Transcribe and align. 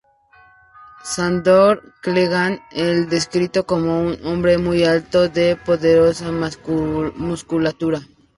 Sandor 1.03 1.93
Clegane 2.01 2.63
es 2.71 3.07
descrito 3.07 3.67
como 3.67 3.99
un 4.01 4.17
hombre 4.25 4.57
muy 4.57 4.83
alto, 4.83 5.29
de 5.29 5.55
poderosa 5.55 6.31
musculatura. 6.31 8.01